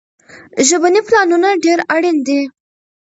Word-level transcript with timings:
ژبني 0.67 1.01
پلانونه 1.07 1.49
ډېر 1.65 1.79
اړين 1.95 2.17
دي. 2.27 2.41